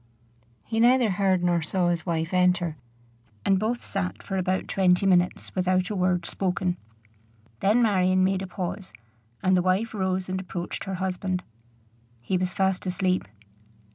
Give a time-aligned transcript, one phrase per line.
[0.63, 2.75] He neither heard nor saw his wife enter,
[3.45, 6.75] and both sat for about twenty minutes without a word spoken.
[7.59, 8.93] Then Marion made a pause,
[9.43, 11.43] and the wife rose and approached her husband.
[12.19, 13.27] He was fast asleep.